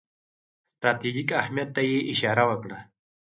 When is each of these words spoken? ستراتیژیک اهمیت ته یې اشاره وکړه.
ستراتیژیک 0.75 1.29
اهمیت 1.41 1.69
ته 1.75 1.81
یې 1.89 1.97
اشاره 2.13 2.43
وکړه. 2.49 2.79